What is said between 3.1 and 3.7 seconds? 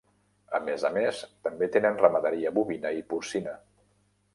porcina.